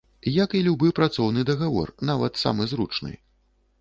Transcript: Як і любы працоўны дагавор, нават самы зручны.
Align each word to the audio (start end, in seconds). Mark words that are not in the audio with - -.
Як 0.43 0.55
і 0.59 0.61
любы 0.67 0.87
працоўны 1.01 1.43
дагавор, 1.49 1.93
нават 2.11 2.43
самы 2.45 2.71
зручны. 2.73 3.13